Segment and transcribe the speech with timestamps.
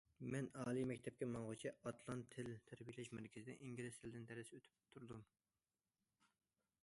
[0.33, 5.25] مەن ئالىي مەكتەپكە ماڭغۇچە« ئاتلان» تىل تەربىيەلەش مەركىزىدە ئىنگلىز تىلىدىن دەرس ئۆتۈپ تۇردۇم.